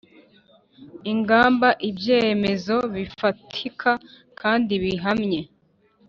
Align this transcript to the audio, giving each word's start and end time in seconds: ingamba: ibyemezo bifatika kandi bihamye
ingamba: 1.11 1.69
ibyemezo 1.89 2.75
bifatika 2.95 3.91
kandi 4.39 4.73
bihamye 4.83 5.41